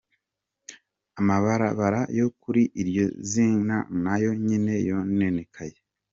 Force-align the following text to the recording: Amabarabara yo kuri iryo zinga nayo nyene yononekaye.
Amabarabara 1.19 2.01
yo 2.19 2.27
kuri 2.41 2.63
iryo 2.81 3.05
zinga 3.31 3.77
nayo 4.03 4.31
nyene 4.45 4.73
yononekaye. 4.87 5.77